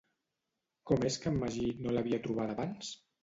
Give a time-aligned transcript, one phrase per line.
[0.91, 2.91] Com és que en Magí no l'havia trobada abans?